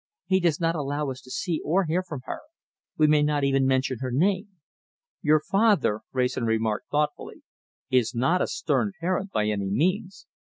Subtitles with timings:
[0.25, 2.39] He does not allow us to see or hear from her.
[2.97, 4.47] We may not even mention her name."
[5.21, 7.43] "Your father," Wrayson remarked thoughtfully,
[7.91, 10.25] "is not a stern parent by any means."